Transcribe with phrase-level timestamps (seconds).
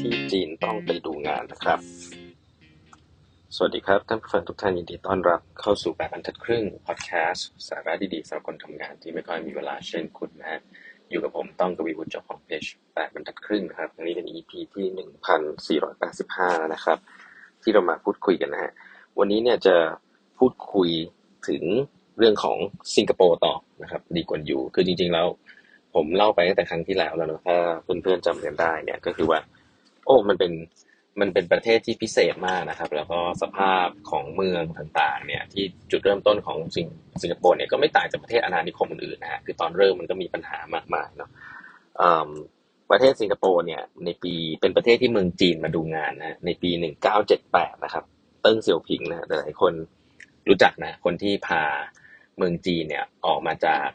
[0.00, 1.78] ที่จีนต้องไปดูงานนะครับ
[3.56, 10.60] สวัสดีครับท่านผู้ฟังทุกท่านยินดีต้อนรับเข้าสู่แบบบรรทัดครึ่งพอดแคสต์สาระดีๆสำหรับคนทำงานที่ไม่ค่อยมีเวลาเช่นคุณนะฮะ
[11.10, 12.64] อยู่กับผมต้องกวีวุฒิเจ้าของเพจ
[12.94, 16.98] แบบบรรทัดครึ่งนะครับอันนี้เป็น EP ที่หนึ่งพันสี่ร้อยแปดสิบห้านะครับ
[17.62, 18.72] ที่เรามาพูดคุยกันนะฮะ
[19.18, 19.76] วันนี้เนี่ยจะ
[20.38, 20.90] พูดคุย
[21.48, 21.62] ถึง
[22.18, 22.56] เรื่องของ
[22.96, 25.26] สิงคโปร์ต่อนะครับดีกว่าอยู่คือจริง ๆ แล้ว
[25.94, 29.38] ผมเล่าไปตั้งแต่ครั้งที่แล้วแล้วนะถ้าเพื่อนๆจำกันได้เนี่ยก็คือว่า
[30.06, 30.52] โอ้ มันเป็น
[31.20, 36.88] มันเป็นประเทศที่พิเศษมากนะครับ แล้วก็สภาพของเมืองต่างๆ เนี่ย ที่จุดเริ่มต้นของสิง
[37.22, 41.30] สิงคโปร์เนี่ยก็ไม่ต่างจากประเทศอาณานิคมอื่นๆนะฮะ คือตอนเริ่มมันก็มีปัญหามากมายเนาะ
[42.90, 48.04] ประเทศสิงคโปร์เนี่ย ในปีเป็นประเทศที่เมืองจีนมาดูงานนะ ในปีหนึ่งเก้าเจ็ดแปดนะครับ
[48.42, 49.72] เติ้งเสี่ยวผิงนะหลายคน
[50.48, 51.62] รู้จักนะ คนที่พา
[52.36, 53.88] เมืองจีนเนี่ยออกมาจาก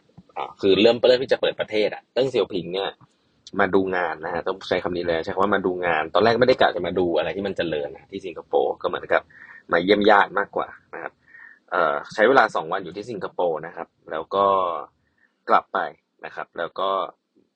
[0.60, 2.90] คือเริ่มเริ่มที่จะเปิดประเทศอะเติ้งเสี่ยวผิงเนี่ย
[3.60, 9.22] มาดูงานนะฮะต้องใช้คำนี้เลยใช้คำว่ามาดูงาน ตอนแรกไม่ได้กะจะมาดูอะไรที่มันเจริญนะที่สิงคโปร์ก็เหมือนกับ
[9.72, 11.12] มาเยี่ยมญาติมากกว่านะครับ
[11.70, 14.46] เอ่อใช้เวลาสองวันอยู่ที่สิงคโปร์นะครับ แล้วก็
[15.48, 15.78] กลับไป
[16.24, 16.90] นะครับ แล้วก็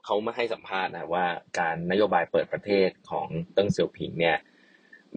[0.05, 1.27] เขามาให้สัมภาษณ์นะว่า
[1.58, 4.36] การนโยบายเปิดประเทศของเติ้งเสี่ยวผิงเนี่ย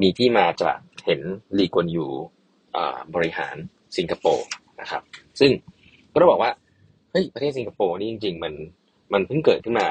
[0.02, 1.21] มีที่มาจากเห็น
[1.58, 2.11] ลีกวนอยู่
[3.15, 3.55] บริหาร
[3.97, 4.47] สิงคโปร์
[4.81, 5.02] นะครับ
[5.39, 5.52] ซึ่ง
[6.11, 6.52] ก็ต้องบอกว่า
[7.11, 8.53] เฮ้ยประเทศสิงคโปร์นี่จริง ๆ มัน
[9.13, 9.87] มันเพิ่งเกิดขึ้นมา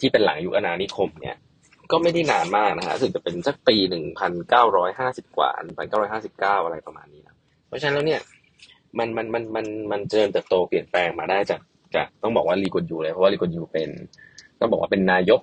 [0.00, 1.36] ที่เป็นหลังยุคอาณานิคมเนี่ย
[1.90, 7.34] ก็ไม่ได้นานมากนะฮะรู้สึกจะเป็นสักปีหนึ่งพันเก้าร้อยห้าสิบกว่าหนึ่งพันเก้าร้อยห้าสิบเก้าอะไรประมาณนี้นะ
[7.68, 8.20] เพราะฉะนั้นแล้วเนี่ย
[8.98, 11.60] มันมันมันมันมันเจริญเติบโตเปลี่ยนแปลงมาได้จาก
[11.94, 13.88] จากต้องบอกว่าลีกวนยูเลย เพราะว่าลีกวนยูเป็น
[14.60, 15.40] ต้องบอกว่าเป็นนายก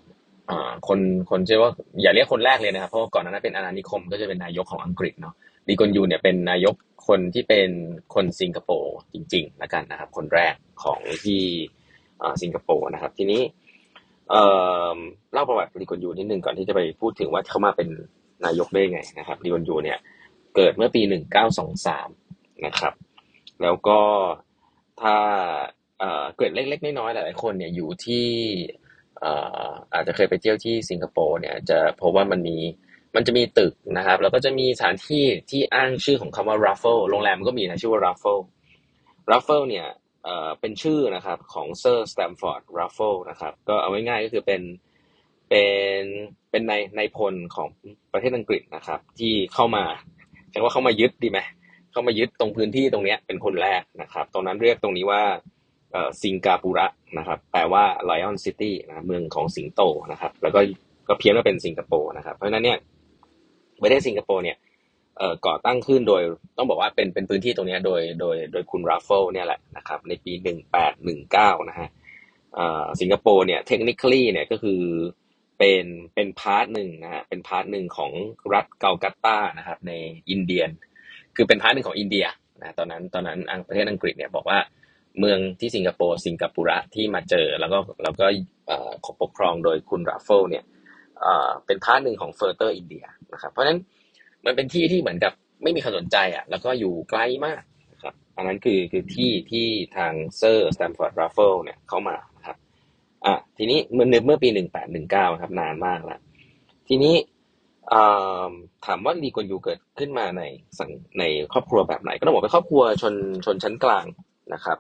[0.50, 5.36] อ่าคนคนเชื่อว่าอย่าเรียกคนแรกเลยนะครับ เพราะก่อนหน้านั้นเป็นอาณานิคม ก็จะเป็นนายกของอังกฤษเนาะ
[5.68, 6.76] ลีกวนยูเนี่ยเป็นนายก
[7.08, 7.70] คนที่เป็น
[8.14, 11.42] คนสิงคโปร์จริงๆแล้วกันนะครับ คนแรกของที่
[12.42, 13.42] สิงคโปร์นะครับ ทีนี้
[15.34, 17.90] เล่าประวัติลีกวนยูนิดนึงก่อนที่จะไปพูดถึงว่าเขามาเป็น
[18.46, 20.00] นายกได้ไงนะครับลีกวนยูเนี่ย
[20.56, 22.10] เกิดเมื่อปีหนึ่งเก้าสองสาม
[22.66, 22.94] นะครับ
[23.62, 24.00] แล้วก็
[25.02, 25.16] ถ้า
[26.38, 28.28] เกร็ดเล็ก ๆ น้อยๆหลายๆคนเนี่ยอยู่ที่
[29.94, 32.58] อาจจะเคยไปเที่ยวที่สิงคโปร์เนี่ยจะพบว่ามันมี
[33.16, 38.42] มันจะมีตึกนะครับ แล้วก็จะมีสถานที่ที่อ้างชื่อของคำว่า Raffle โรงแรมก็มีนะชื่อว่า Raffle
[39.32, 39.88] Raffle เนี่ย
[40.60, 44.62] เป็นชื่อนะครับของเซอร์สแตมฟอร์ดรัฟเฟิลนะครับก็เอาง่ายๆก็คือเป็น
[45.50, 45.64] เป็
[46.02, 46.04] น
[46.52, 47.68] เป็นนายนายพลของ
[48.14, 49.84] ประเทศอังกฤษนะครับ ที่เข้ามา
[50.52, 51.40] จะว่าเข้ามายึดดีไหม
[51.92, 55.22] เข้ามายึดตรงพื้นที่ตรงนี้เป็นคนแรกนะครับ ตอนนั้นเรียกตรงนี้ว่า
[56.24, 56.88] สิงคาปูระ
[57.18, 59.82] นะครับ แปลว่า Lion City นะเมืองของสิงโต
[60.12, 60.60] นะครับ แล้วก็
[61.08, 62.78] ก็เพี้ยนว่าเป็นสิงคโปร์นะครับ เพราะฉะนั้นเนี่ย
[63.84, 64.58] ประเทศสิงคโปร์เนี่ย
[65.48, 66.22] ก่อตั้งขึ้นโดย
[66.58, 71.90] ต้องบอกว่าเป็นเป็นพื้นที่ตรงนี้โดยโดยโดยคุณรัฟเฟิลเนี่ยแหละนะครับในปีหนึ่งแปดหนึ่งเก้านะฮะ
[73.02, 74.82] สิงคโปร์เนี่ย technically เนี่ยก็คือ
[75.60, 78.12] เป็นเป็น part หนึ่งนะฮะเป็น part หนึ่งของ
[78.54, 79.94] รัฐกัลกัตตานะครับใน
[80.30, 80.64] อินเดีย
[81.36, 82.26] คือเป็น part หนึ่งของอินเดีย
[82.60, 84.60] นะตอนนั้นตอนนั้นประเทศอังกฤษเนี่ยบอกว่า
[85.20, 88.26] เมืองที่สิงคโปร์สิงคโปร์ที่มาเจอแล้วก็แล้วก็
[89.22, 90.64] ปกครองโดยคุณรัฟเฟิลเนี่ย
[91.66, 93.80] เป็น part หนึ่งของ Further India นะครับเพราะฉะนั้น
[94.46, 95.34] มันเป็นที่ที่เหมือนกับ
[95.64, 97.62] ไม่มีใครสนใจอะ แล้วก็อยู่ไกลมาก
[97.94, 99.68] นะครับ อันนั้นคือคือที่ที่
[99.98, 102.58] ทางเซอร์สแตมฟอร์ดรัฟเฟิลเนี่ยเข้ามาครับ
[103.26, 106.20] อะทีนี้เมื่อเมื่อปีหนึ่งแปดหนึ่งเก้าครับ นานมากแล้ว
[106.88, 107.16] ทีนี้
[108.86, 110.44] ถามว่าลีกวนยูเกิดขึ้นมาใน
[110.80, 110.90] สัง
[111.20, 111.24] ใน
[111.54, 114.06] ครอบครัวแบบไหน ก็ต้องบอกเป็นครอบครัวชนชนชั้นกลาง
[114.54, 114.78] นะครับ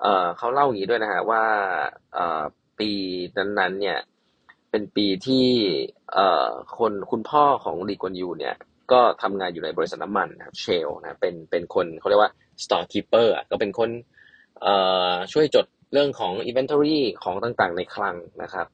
[0.00, 1.44] เเขาเล่าอย่างนี้ด้วยนะฮะว่า
[2.78, 2.90] ปี
[3.36, 3.98] นั้นๆเนี่ย
[4.70, 5.46] เป็นปีที่
[6.12, 6.18] เอ
[6.78, 8.54] คนคุณพ่อของลีกวนยูเนี่ย
[8.92, 12.32] ก็ทำงานอยู่ในบริษัทน้ำมันนะครับเชลนะเป็นเป็นคนเขาเรียกว่า
[12.62, 13.90] store keeper อะก็เป็นคน
[14.60, 14.74] เอ่
[15.12, 18.66] อช่วยจดเรื่องของ inventory ของต่างๆ ในคลังนะครับ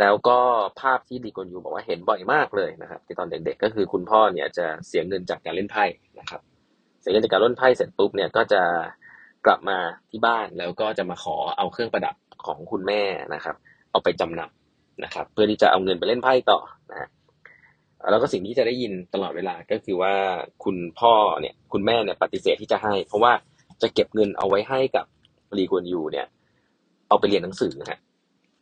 [0.00, 0.38] แล้วก็
[0.80, 5.84] ภาพที่ลีกวนยูบอกว่าเห็นบ่อยมากเลยนะครับที่ตอนเด็กๆก็คือคุณพ่อเนี่ยจะเสียเงินจากการเล่นไพ่
[6.18, 6.40] นะครับ
[7.00, 8.62] เสียเงินจากการเล่นไพ่เสร็จปุ๊บเนี่ยก็จะ
[9.46, 9.78] กลับมา
[10.10, 12.14] ที่บ้านแล้วก็จะมาขอเอาเครื่องประดับ
[12.46, 13.02] ของคุณแม่
[13.34, 13.56] นะครับ
[13.90, 16.58] เอาไปจำนำนะครับ เพื่อที่จะเอาเงินไปเล่นไพ่ต่อ
[16.90, 17.08] นะ
[18.10, 20.14] แล้วก็สิ่งที่จะได้ยินตลอดเวลาก็คือว่า
[20.64, 23.32] คุณพ่อเนี่ยคุณแม่เนี่ยปฏิเสธที่จะให้ เพราะว่า
[23.82, 25.06] จะเก็บเงินเอาไว้ให้กับ
[25.56, 26.26] รีกวนยูเนี่ย
[27.08, 28.00] เอาไปเรียนหนังสือฮะ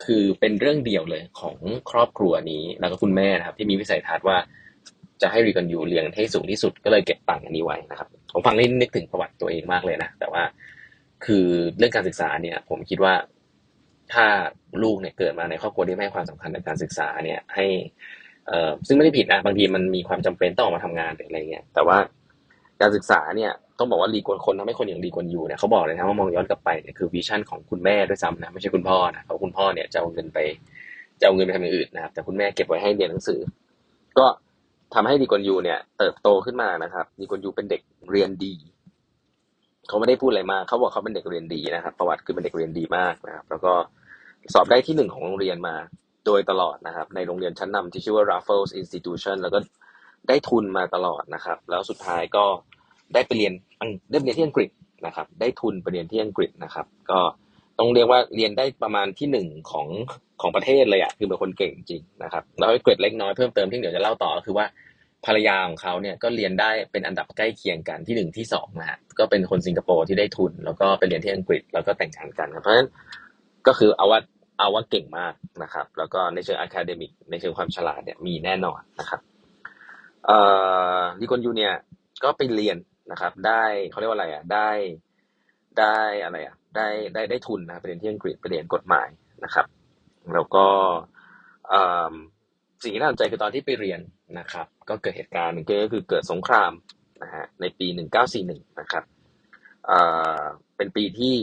[0.05, 1.57] คือเป็นเรื่องเดียวเลยของ
[1.91, 4.37] ครอบครัวนี้แล้วก็คุณแม่นะครับ ที่มีวิสัยทัศน์ว่า
[5.23, 10.43] จะให้รีกวนยูเรียนให้สูงที่สุดก็เลยเก็บตังค์อันนี้ไว้นะครับผมฟังแล้วนึกถึงประวัติตัวเองมากเลยนะแต่ว่า
[11.25, 11.47] คือ
[11.79, 13.15] เรื่องการศึกษาเนี่ย ผมคิดว่า
[14.13, 14.27] ถ้า
[14.83, 17.67] ลูกเนี่ยเกิดมาในครอบครัวที่ไม่ให้ความสำคัญในการศึกษาเนี่ย ให้
[18.49, 21.99] เอ่อซึ่งไม่ได้ผิดนะบางทีมันมีความจำเป็นต้องออกมาทำงานหรืออะไรเงี้ยแต่ว่า
[22.81, 30.39] การศึกษาเนี่ยต้องบอกว่ารีกวนคนทำให้คนอย่างรีกวนยูเนี่ยเขาบอกเลยนะว่ามองย้อนกลับไปเนี่ยคือวิชั่นของคุณแม่ด้วยซ้ำนะไม่ใช่คุณพ่อนะเพราะคุณพ่อเนี่ยจะเอาเงินไป
[31.21, 33.41] จะเอาเงินไปทำอย่างอื่นนะครับแต่คุณแม่เก็บไว้ให้เรียนหนังสือ
[34.19, 34.27] ก็
[34.95, 37.81] ทำให้ดีกอนยูเนี่ยเติบโตขึ้นมานะครับดีกอนยูเป็นเด็ก
[38.11, 38.55] เรียนดี
[39.89, 43.73] เขาไม่ได้พูดอะไรมากเขาบอกเขาเป็นเด็กเรียนดีนะครับ ประวัติคือเป็นเด็กเรียนดีมากนะครับ แล้วก็
[44.55, 45.75] สอบได้ที่หนึ่งของโรงเรียนมา
[46.27, 49.59] โดยตลอดนะครับ ในโรงเรียนชั้นนำที่ชื่อว่า Raffles Institution แล้วก็
[50.29, 52.45] ได้ทุนมาตลอดนะครับ แล้วสุดท้ายก็
[53.15, 53.53] ได้ไปเรียน
[54.11, 54.71] ได้ไปเรียนที่อังกฤษ
[55.07, 57.21] นะครับ ได้ทุนไปเรียนที่อังกฤษนะครับ ก็
[57.79, 59.87] ต้องเรียกว่าเรียนได้ประมาณที่หนึ่งของ
[60.41, 64.67] ของประเทศเลยอะคือเป็นคนเก่งจริงนะครับแล้วเกรดเล็กน้อยเพิ่มเติมที่เดี๋ยวจะเล่าต่อก็คือว่า
[65.27, 72.89] ภรรยาของเขาเนี่ยก็เรียนได้เป็นอันดับใกล้เคียงกันที่หนึ่งที่สองนะฮะก็เป็นคนสิงคโปร์ที่ได้ทุน แล้วก็ไปเรียนที่อังกฤษแล้วก็แต่งงานกันครับเพราะฉะนั้น
[73.67, 74.21] ก็คือเอาว่า
[74.59, 79.21] เอาว่าเก่งมากนะครับ แล้วก็ในเชิง academic ในเชิงความฉลาดเนี่ยมีแน่นอนนะครับ
[80.27, 80.39] เอ่
[80.99, 81.75] อลีกวนยูเนี่ย
[82.25, 82.77] ก็ไปเรียน
[83.13, 84.71] นะครับ ได้เขาเรียกว่าอะไรอะได้
[85.79, 89.09] ได้อะไรอะได้ได้ได้ทุนนะไปเรียนที่อังกฤษไปเรียนกฎหมาย
[89.45, 89.67] นะครับ
[90.35, 90.67] แล้วก็
[92.83, 94.01] สิ่งที่น่าสนใจคือตอนที่ไปเรียน
[94.39, 96.73] นะครับ ก็เกิดเหตุการณ์ก็คือเกิดสงคราม
[97.23, 97.87] นะฮะในปี
[98.33, 99.05] 1941 นะครับ
[100.77, 101.37] เป็นปีที่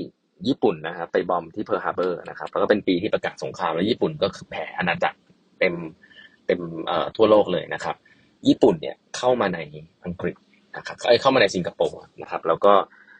[0.47, 5.18] ญี่ปุ่นนะครับไป bomb ที่เพิร์ลฮาร์เบอร์นะครับแล้วก็เป็นปีที่ประกาศสงครามแล้วญี่ปุ่นก็คือแผ่อาณาจักร
[5.59, 5.74] เต็ม
[6.47, 6.59] เต็ม
[7.18, 7.95] ทั่วโลกเลยนะครับ
[8.47, 9.59] ญี่ปุ่นเนี่ยเข้ามาใน
[10.06, 10.36] อังกฤษ
[10.77, 12.74] นะครับเข้ามาในสิงคโปร์นะครับ แล้วก็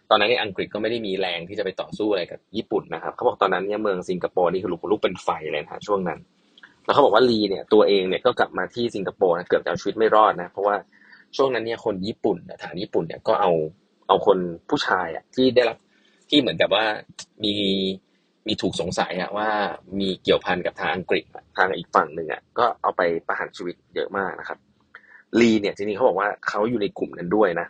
[0.10, 6.20] ตอนนั้นนี่อังกฤษก็ไม่ได้มีแรงที่จะไปต่อสู้อะไรกับญี่ปุ่นนะครับเขาบอกตอนนั้นเนี่ยเมืองสิงคโปร์นี่คือลุกลุกเป็นไฟเลยนะช่วงนั้น
[6.86, 10.76] แล้วเขาบอกว่าลีเนี่ยตัวเองเนี่ยก็กลับมาที่สิงคโปร์นะเกือบจะเอาชีวิตไม่รอดนะเพราะว่า
[11.38, 13.52] ช่วงนั้นเนี่ยคนญี่ปุ่นทหารญี่ปุ่นเนี่ยก็เอา
[14.08, 14.38] เอาคน
[14.70, 15.78] ผู้ชายอะที่ได้รับ
[16.30, 16.86] ที่เหมือนกับว่า
[17.44, 17.54] มี
[18.48, 19.50] มีถูกสงสัยอะว่า
[20.00, 21.24] มีเกี่ยวพันกับทางอังกฤษ
[21.58, 24.58] ทางอีกฝั่งหนึ่งอะก็เอาไปประหารชีวิตเยอะมากนะครับ
[25.40, 27.68] ลีเนี่ยจริงๆเขาบอกว่าเขาอยู่ในกลุ่มนั้นด้วยนะ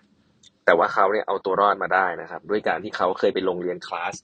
[0.66, 4.16] แต่ว่าเขาเนี่ยเอาตัวรอดมาได้นะครับ ด้วยการที่เขาเคยไปลงเรียนคลาส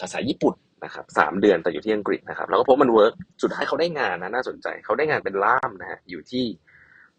[0.00, 0.54] ภาษาญี่ปุ่น
[0.84, 6.44] นะครับสามเดือนแต่อยู่ที่อังกฤษนะครับ แล้วก็พบมัน workสุดท้ายเขาได้งานนะน่าสนใจเขาได้งานเป็นล่ามนะฮะอยู่ที่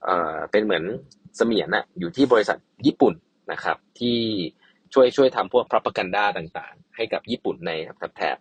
[0.03, 0.83] เอ่อเป็นเหมือน
[1.38, 3.13] เสมียนอะอยู่ที่บริษัทญี่ปุ่น
[3.51, 4.19] นะครับ ที่
[4.94, 7.72] ช่วยช่วยทำพวกพร o p a g a n d a ต่างๆ ให้กับญี่ปุ่นใน
[8.18, 8.38] แถบ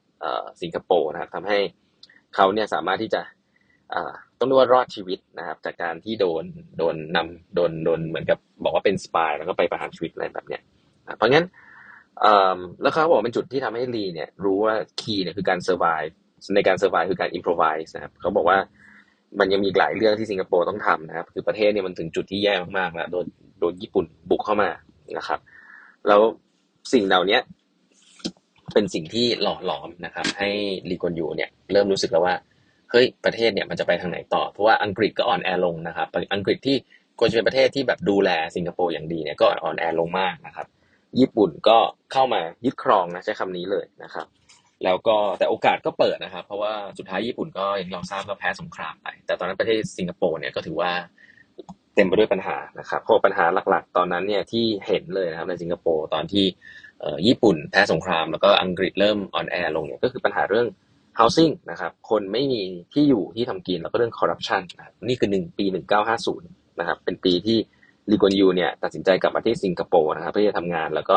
[0.62, 1.58] สิงคโปร์นะครับทำให้
[2.34, 3.22] เขาเนี่ยสามารถที่จะ
[4.38, 6.44] ต้องเรียกว่ารอดชีวิตนะครับ จากการที่โดน
[6.78, 10.62] โดนนำโดนโดนเหมือนกับบอกว่าเป็นสปายแล้วก็ไปประหารชีวิตอะไรแบบเนี้ย
[11.16, 11.46] เพราะงั้น
[12.82, 15.86] แล้วเขาบอกเป็นจุดที่ทำให้ลีเนี่ยรู้ว่า key เนี่ยคือการ survive
[16.54, 18.58] ในการ survive คือการ improvise นะครับเขาบอกว่า
[19.38, 23.26] มันยังมีหลายเรื่องที่สิงคโปร์ต้องทำนะครับ คือประเทศเนี่ยมันถึงจุดที่แย่มากๆแล้วโดน
[23.60, 24.70] โดนญี่ปุ่นบุกเข้ามา
[25.18, 25.38] นะครับ
[26.08, 26.20] แล้ว
[26.92, 27.38] สิ่งเหล่านี้
[28.72, 30.50] เป็นสิ่งที่หล่อหลอมนะครับ ให้
[30.90, 32.34] ลีกวนยูเนี่ยเริ่มรู้สึกแล้วว่า
[32.90, 36.76] เฮ้ยประเทศเนี่ยมันจะไปทางไหนต่อ เพราะว่าอังกฤษก็อ่อนแอลงนะครับ อังกฤษที่
[37.18, 40.66] ควรจะเป็นประเทศที่แบบดูแลสิงคโปร์อย่างดีเนี่ยก็อ่อนแอลงมากนะครับ
[41.20, 41.78] ญี่ปุ่นก็
[42.12, 44.26] เข้ามายึดครองนะใช้คำนี้เลยนะครับ
[44.84, 50.92] แล้วก็แต่โอกาสก็เปิดนะครับ เพราะว่าสุดท้ายญี่ปุ่นก็อย่างเราทราบก็แพ้สงครามไป แต่ตอนนั้นประเทศสิงคโปร์เนี่ยก็ถือว่า
[51.94, 56.46] เต็มไปด้วยปัญหานะครับเพราะปัญหาหลักๆ ตอนนั้นเนี่ยที่เห็นเลยนะครับในสิงคโปร์ตอนที่
[57.26, 60.66] ญี่ปุ่นแพ้สงคราม แล้วก็อังกฤษเริ่มอ่อนแอลงเนี่ยก็คือปัญหาเรื่อง
[61.18, 62.62] housing นะครับ คนไม่มี
[62.92, 65.64] ที่อยู่ที่ทำกินแล้วก็เรื่อง corruption นะนี่คือหนึ่งปี
[66.22, 67.58] 1950นะครับ เป็นปีที่
[68.10, 71.16] ลีกอนยูเนี่ยตัดสินใจกลับมาที่สิงคโปร์นะครับเพื่อจะทำงานแล้วก็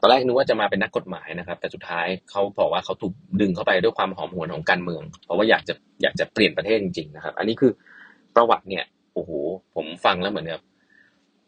[0.00, 7.72] ตอนแรกนึกว่าจะมาเป็นนักกฎหมายนะครับ แต่สุดท้ายเขาบอกว่าเขาถูกดึงเข้าไปด้วยความหอมหวนของการเมือง เพราะว่าอยากจะอยากจะเปลี่ยนประเทศจริงๆนะครับ อันนี้คือ
[8.36, 9.30] ประวัติเนี่ย โอ้โห
[9.74, 10.62] ผมฟังแล้วเหมือนแบบ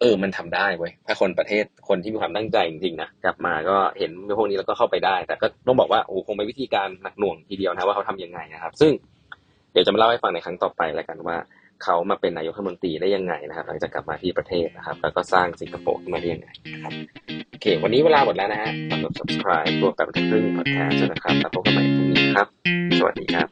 [0.01, 8.93] เออ มันทำได้เว้ยถ้าคนประเทศคนที่มีความตั้งใจจริงๆนะกลับมาก็เห็นพวกนี้แล้วก็เข้าไปได้ แต่ก็ต้องบอกว่าโอ้คงเป็นวิธีการหนักหน่วงทีเดียวนะว่าเขาทํำยังไงนะครับ ซึ่ง
[9.73, 11.37] เดี๋ยวจะมาเล่าให้ฟังในครั้งต่อไปแล้วกันว่า
[11.85, 16.49] เขามาเป็นนายกรัฐมนตรีได้ยังไงนะครับหลังจากกลับมาที่ประเทศนะครับ แล้วก็สร้างสิงคโปร์ขึ้นมาได้ยังไง
[16.83, 16.93] ครับ
[17.51, 22.49] โอเค วันนี้เวลาหมดแล้วนะฮะสำหรับ subscribe ตัวแบบครึ่ง podcast นะครับแล้วพบกันใหม่พรุ่งนี้ครับ
[22.99, 23.49] สวัสดีครับ